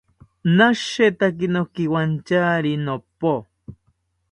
[0.55, 3.33] Nashetaki nokiwantyari nopo